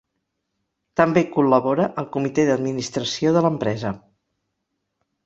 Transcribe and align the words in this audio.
També 1.01 1.23
col·labora 1.35 1.85
al 2.03 2.07
Comitè 2.15 2.45
d'Administració 2.47 3.35
de 3.37 3.45
l'empresa. 3.47 3.93